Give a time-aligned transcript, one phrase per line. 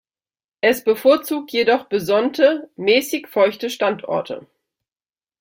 [0.61, 4.47] Es bevorzugt jedoch besonnte, mäßig feuchte Standorte.